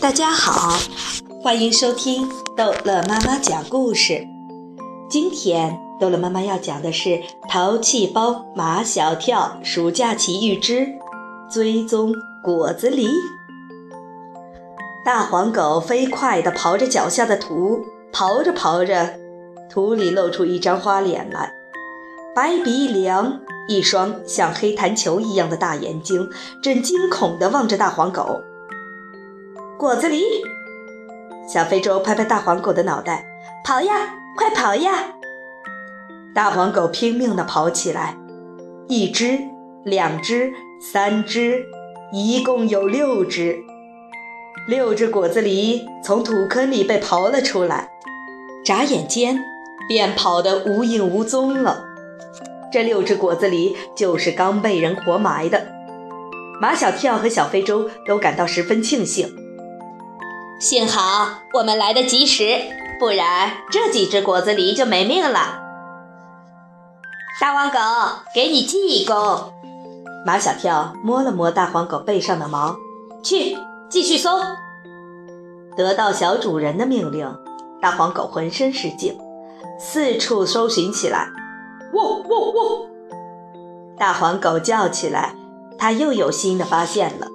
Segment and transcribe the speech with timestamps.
[0.00, 0.78] 大家好，
[1.42, 4.26] 欢迎收听逗乐妈妈讲故事。
[5.08, 7.08] 今天逗乐妈妈要讲的是
[7.48, 10.86] 《淘气包马小跳暑假奇遇之
[11.50, 13.06] 追踪果子狸》。
[15.04, 17.80] 大黄狗飞快地刨着脚下的土，
[18.12, 19.14] 刨着刨着，
[19.70, 21.52] 土里露出一张花脸来，
[22.34, 26.28] 白鼻梁，一双像黑弹球一样的大眼睛，
[26.62, 28.40] 正惊恐地望着大黄狗。
[29.86, 30.20] 果子狸，
[31.46, 33.24] 小非洲拍拍大黄狗的脑袋，
[33.64, 35.14] 跑呀，快跑呀！
[36.34, 38.16] 大黄狗拼命地跑起来，
[38.88, 39.38] 一只，
[39.84, 41.66] 两只，三只，
[42.12, 43.60] 一共有六只。
[44.66, 47.88] 六只果子狸从土坑里被刨了出来，
[48.64, 49.38] 眨眼间
[49.88, 51.84] 便跑得无影无踪了。
[52.72, 55.64] 这六只果子狸就是刚被人活埋的。
[56.60, 59.45] 马小跳和小非洲都感到十分庆幸。
[60.58, 62.62] 幸好我们来得及时，
[62.98, 65.60] 不然这几只果子狸就没命了。
[67.38, 67.78] 大黄狗，
[68.34, 69.52] 给你记一功。
[70.24, 72.76] 马小跳摸了摸大黄狗背上的毛，
[73.22, 73.58] 去
[73.90, 74.40] 继续搜。
[75.76, 77.36] 得到小主人的命令，
[77.82, 79.18] 大黄狗浑身是劲，
[79.78, 81.28] 四处搜寻起来。
[81.92, 82.86] 喔喔喔！
[83.98, 85.34] 大黄狗叫起来，
[85.76, 87.28] 它又有新的发现了。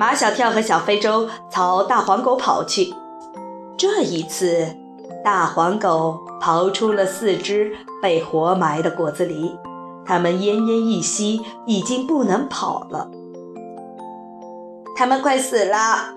[0.00, 2.94] 马小跳和小非洲朝大黄狗跑去。
[3.76, 4.74] 这一次，
[5.22, 7.70] 大黄狗刨出了四只
[8.00, 9.54] 被活埋的果子狸，
[10.06, 13.10] 它们奄奄一息，已经不能跑了。
[14.96, 16.14] 它们快死了！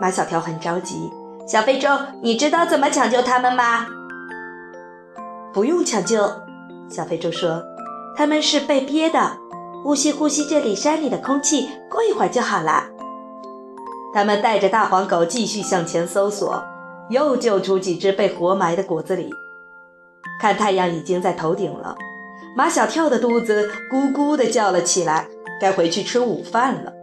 [0.00, 1.12] 马小跳很着急。
[1.46, 1.90] 小非洲，
[2.22, 3.86] 你知道怎么抢救它们吗？
[5.52, 6.26] 不用抢救，
[6.88, 7.62] 小非洲说，
[8.16, 9.36] 它们是被憋的，
[9.82, 12.95] 呼吸呼吸这里山里的空气，过一会儿就好了。
[14.16, 16.64] 他们带着大黄狗继续向前搜索，
[17.10, 19.28] 又救出几只被活埋的果子狸。
[20.40, 21.94] 看太阳已经在头顶了，
[22.56, 25.28] 马小跳的肚子咕咕地叫了起来，
[25.60, 26.94] 该回去吃午饭了。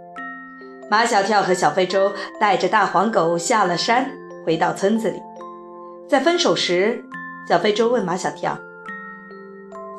[0.89, 4.09] 马小跳和小非洲带着大黄狗下了山，
[4.43, 5.21] 回到村子里。
[6.09, 7.05] 在分手时，
[7.47, 8.57] 小非洲问马小跳：“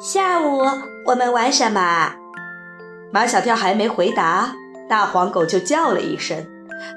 [0.03, 0.63] 下午
[1.07, 2.17] 我们玩什么？”
[3.15, 4.53] 马小跳还没回答，
[4.89, 6.45] 大黄狗就叫了一声。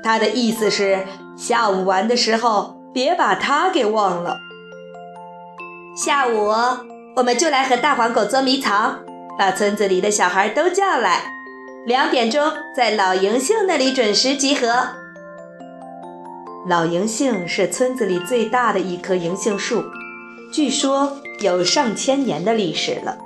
[0.03, 1.05] 他的意思是，
[1.35, 4.37] 下午玩的时候别把他给忘了。
[5.95, 6.53] 下午
[7.15, 8.99] 我们就来和大黄狗捉迷藏，
[9.37, 11.31] 把村子里的小孩都叫来，
[11.85, 14.89] 两点钟在老银杏那里准时集合。
[16.67, 19.83] 老银杏是村子里最大的一棵银杏树，
[20.51, 23.17] 据说有上千年的历史了。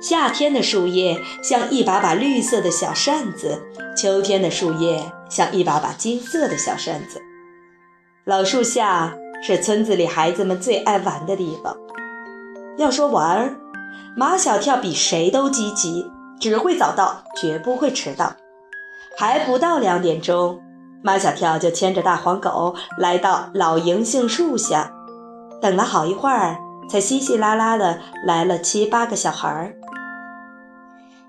[0.00, 3.60] 夏天的树叶像一把把绿色的小扇子，
[3.96, 7.20] 秋天的树叶像一把把金色的小扇子。
[8.24, 11.76] 老树下是村子里孩子们最爱玩的地方。
[12.76, 13.56] 要说玩儿，
[14.16, 16.06] 马小跳比谁都积极，
[16.38, 18.34] 只会早到，绝不会迟到。
[19.16, 20.60] 还不到两点钟，
[21.02, 24.92] 马小跳就牵着大黄狗来到老银杏树下，
[25.60, 26.56] 等了好一会儿，
[26.88, 29.74] 才稀稀拉拉的来了七八个小孩儿。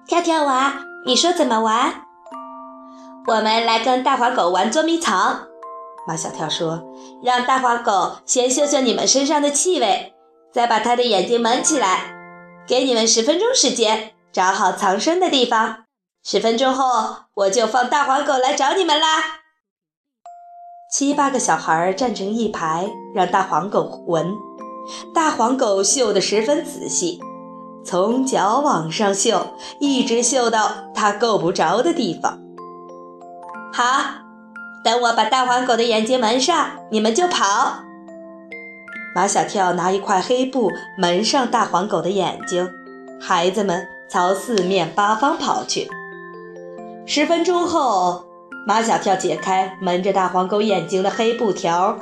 [0.10, 0.74] 跳跳娃，
[1.06, 2.02] 你说怎么玩？
[3.28, 5.42] 我们来跟大黄狗玩捉迷藏。
[6.08, 6.82] 马小跳说
[7.22, 10.16] ：“让大黄狗先嗅嗅你们身上的气味，
[10.52, 12.16] 再把它的眼睛蒙起来。
[12.68, 15.84] 给你们十分钟时间，找好藏身的地方。
[16.24, 19.42] 十分钟后，我就放大黄狗来找你们啦。”
[20.92, 24.34] 七八个小孩站成一排，让大黄狗闻。
[25.14, 27.20] 大黄狗嗅得十分仔细。
[27.86, 32.40] 从脚往上嗅，一直嗅到它够不着的地方。
[33.74, 33.84] 好，
[34.84, 37.46] 等我把大黄狗的眼睛蒙上，你们就跑。
[39.16, 42.70] 马小跳拿一块黑布蒙上大黄狗的眼睛，
[43.20, 45.90] 孩子们朝四面八方跑去。
[47.08, 48.26] 十分钟后，
[48.68, 51.98] 马小跳解开蒙着大黄狗眼睛的黑布条，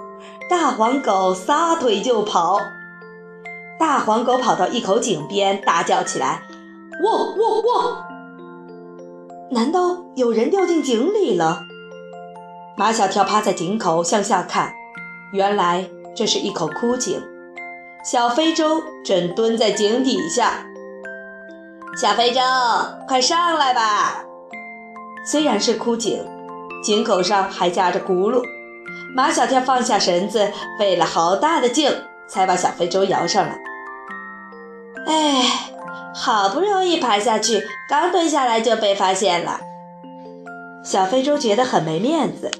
[0.50, 2.60] 大黄狗撒腿就跑。
[3.80, 6.42] 大黄狗跑到一口井边，大叫起来
[7.04, 8.04] ：“喔喔喔！”
[9.52, 11.62] 难道有人掉进井里了？
[12.76, 14.74] 马小跳趴在井口向下看，
[15.32, 17.22] 原来这是一口枯井。
[18.04, 20.66] 小非洲正蹲在井底下。
[21.96, 22.40] 小非洲，
[23.08, 24.24] 快上来吧！
[25.26, 26.26] 虽然是枯井，
[26.84, 28.42] 井口上还架着轱辘。
[29.16, 31.92] 马小跳放下绳子，费了好大的劲，
[32.28, 33.60] 才把小非洲摇上来。
[35.08, 35.72] 哎，
[36.14, 39.62] 好不容易爬下去，刚蹲下来就被发现了。
[40.84, 42.52] 小非洲觉得很没面子。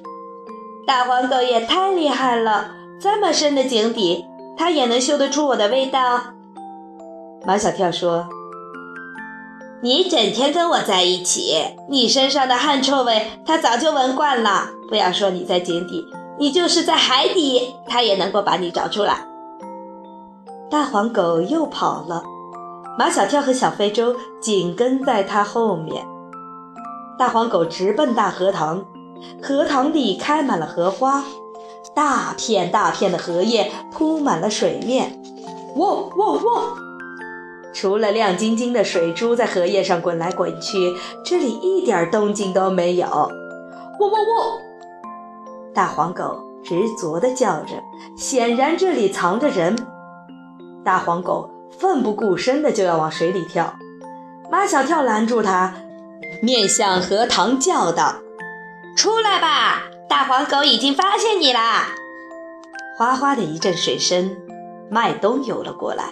[0.86, 4.26] 大黄狗也太厉害了，这么深的井底，
[4.58, 6.22] 它也能嗅得出我的味道。
[7.46, 8.28] 马小跳说
[9.84, 14.70] ：“你整天跟我在一起，你身上的汗臭味，它早就闻惯了。
[14.90, 16.06] 不要说你在井底，
[16.40, 19.26] 你就是在海底，它也能够把你找出来。”
[20.72, 22.24] 大黄狗又跑了，
[22.98, 26.06] 马小跳和小非洲紧跟在他后面。
[27.18, 28.84] 大黄狗直奔大荷塘，
[29.42, 31.24] 荷塘里开满了荷花，
[31.96, 35.22] 大片大片的荷叶铺满了水面。
[35.76, 36.78] 喔喔喔！
[37.74, 43.06] 除了亮晶晶的水珠在荷叶上滚来滚去，这里一点动静都没有。
[43.06, 43.30] 喔
[44.00, 44.60] 喔喔！
[45.72, 47.76] 大黄狗执着地叫着，
[48.16, 49.76] 显然这里藏着人。
[50.84, 51.48] 大黄狗
[51.80, 53.78] 奋不顾身的就要往水里跳，
[54.52, 55.74] 马小跳拦住他，
[56.42, 58.16] 面向荷塘叫道
[58.98, 61.90] ：“出来吧，大黄狗已经发现你啦！”
[62.98, 64.36] 哗哗的一阵水声，
[64.90, 66.06] 麦冬游了过来。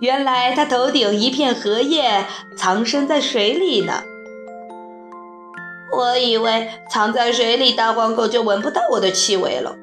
[0.00, 2.26] 原来他头顶一片荷叶，
[2.56, 4.02] 藏身在水里呢。
[5.90, 9.74] 我以为藏在水里，大黄狗就闻不到我的气味了。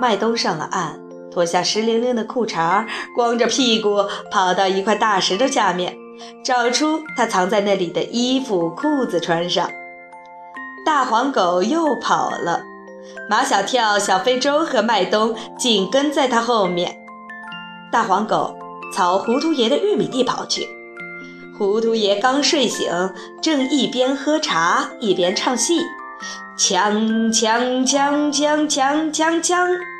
[0.00, 0.98] 麦冬上了岸。
[1.36, 5.94] 脱下湿淋淋的裤衩，光着屁股跑到一块大石头下面，
[6.42, 9.70] 找出他藏在那里的衣服、裤子穿上。
[10.86, 12.62] 大黄狗又跑了，
[13.28, 16.96] 马小跳、小非洲和麦冬紧跟在他后面。
[17.92, 18.56] 大黄狗
[18.94, 20.66] 朝糊涂爷的玉米地跑去。
[21.58, 22.90] 糊涂爷刚睡醒，
[23.42, 25.82] 正一边喝茶一边唱戏：
[26.58, 29.95] 锵锵锵锵锵锵锵。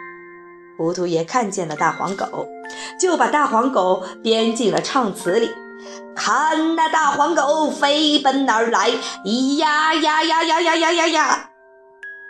[0.76, 2.46] 糊涂爷看见了大黄狗，
[3.00, 5.50] 就把大黄狗编进了唱词里。
[6.14, 8.90] 看那大黄狗飞奔而来，
[9.24, 11.50] 咿呀呀呀呀呀呀呀呀！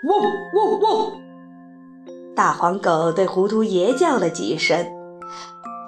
[0.04, 0.20] 汪
[0.54, 1.12] 汪汪！
[2.34, 4.86] 大黄狗对糊涂爷叫了几声，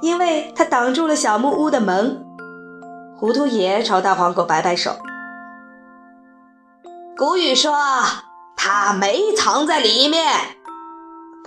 [0.01, 2.25] 因为他挡住了小木屋的门。
[3.17, 4.93] 糊涂爷朝大黄狗摆摆手。
[7.17, 7.77] 古语说
[8.57, 10.25] ：“他没藏在里面。”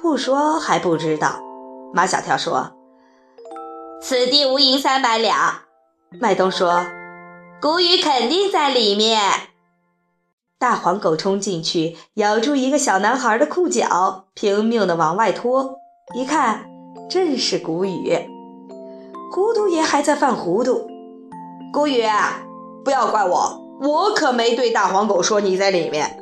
[0.01, 1.39] 不说还不知道。
[1.93, 2.71] 马小跳说
[4.01, 5.35] ：“此地无银三百两。”
[6.19, 6.83] 麦冬说
[7.61, 9.21] ：“谷雨肯定在里面。”
[10.57, 15.75] 大黄狗冲进去，咬住一个小男孩的裤脚，拼命地往外拖。
[16.15, 16.65] 一看，
[17.09, 18.27] 正是谷雨。
[19.31, 20.87] 糊涂爷还在犯糊涂。
[21.71, 22.03] 谷雨，
[22.83, 26.20] 不要怪我，我可没对大黄狗说你在里面。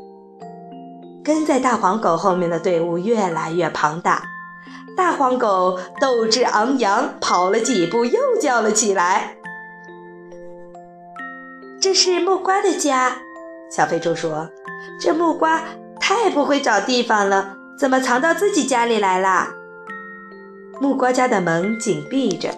[1.30, 4.24] 跟在大黄狗后面的队伍越来越庞大，
[4.98, 9.36] 大黄狗斗志昂扬，跑了几步又叫了起来
[11.80, 13.18] ：“这是木瓜的家。”
[13.70, 14.50] 小肥猪说
[15.00, 15.62] ：“这木瓜
[16.00, 19.50] 太不会找地方了，怎么藏到自己家里来了？”
[20.82, 22.50] 木瓜家的门紧闭着，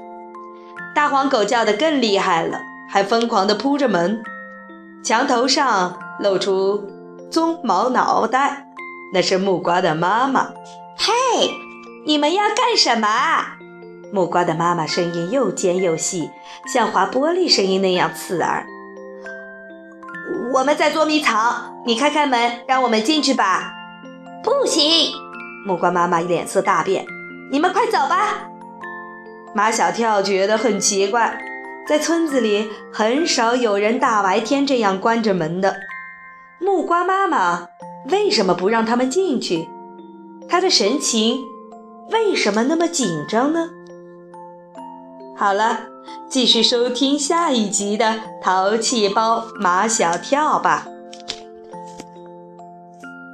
[0.95, 4.23] 大黄狗叫得更厉害了，还疯狂地扑着门，
[5.03, 7.00] 墙头上露出。
[7.31, 8.67] 棕毛脑袋，
[9.13, 10.49] 那是木瓜的妈妈。
[10.97, 11.49] 嘿，
[12.05, 13.07] 你们要干什么？
[14.11, 16.29] 木瓜的妈妈声音又尖又细，
[16.67, 18.65] 像划玻璃声音那样刺耳。
[20.53, 23.73] 我们在捉迷藏，你开开门，让我们进去吧。
[24.43, 25.13] 不行，
[25.65, 27.05] 木瓜妈妈脸色大变。
[27.49, 28.49] 你们快走吧。
[29.55, 31.41] 马小跳觉得很奇怪，
[31.87, 35.77] 在村子里很少有人大白天这样关着门的。
[36.63, 37.69] 木瓜妈妈
[38.11, 39.67] 为什么不让他们进去？
[40.47, 41.39] 她的神情
[42.11, 43.69] 为什么那么紧张呢？
[45.35, 45.87] 好了，
[46.29, 48.05] 继续收听下一集的
[48.43, 50.87] 《淘气包马小跳》吧。